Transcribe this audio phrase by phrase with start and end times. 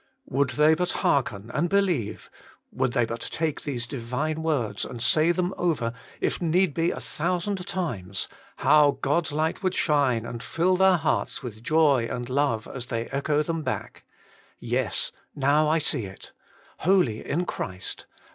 [0.25, 2.31] Would they but hearken, and believe;
[2.71, 6.99] would they but take these Divine words, and say them over, if need be, a
[6.99, 12.67] thousand times, how God's light would shine, and fill their hearts with joy and love
[12.67, 14.03] as they echo them back:
[14.59, 16.31] Yes, now I see it.
[16.79, 18.07] Holy in Christ